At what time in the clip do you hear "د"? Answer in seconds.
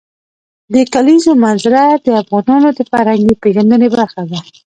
0.73-0.75, 2.05-2.07, 2.77-2.79